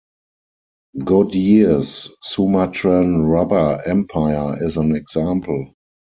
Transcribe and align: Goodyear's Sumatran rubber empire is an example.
Goodyear's 0.97 2.09
Sumatran 2.23 3.27
rubber 3.27 3.83
empire 3.85 4.55
is 4.65 4.75
an 4.75 4.95
example. 4.95 5.75